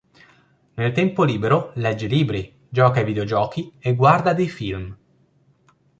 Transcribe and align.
Nel 0.73 0.93
tempo 0.93 1.23
libero 1.23 1.73
legge 1.75 2.07
libri, 2.07 2.51
gioca 2.67 3.01
ai 3.01 3.05
videogiochi 3.05 3.71
e 3.77 3.93
guarda 3.93 4.33
dei 4.33 4.49
film. 4.49 4.97